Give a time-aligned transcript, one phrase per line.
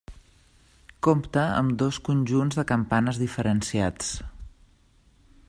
[1.07, 4.13] Compta amb dos conjunts de campanes diferenciats.